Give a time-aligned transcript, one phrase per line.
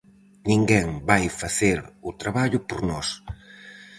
[0.49, 1.77] Ninguén vai facer
[2.09, 3.07] o traballo por nós.